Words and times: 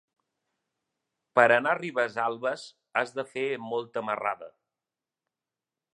Per 1.39 1.43
anar 1.57 1.73
a 1.73 1.79
Ribesalbes 1.81 2.65
has 3.01 3.15
de 3.19 3.29
fer 3.35 3.47
molta 3.67 4.07
marrada. 4.11 4.51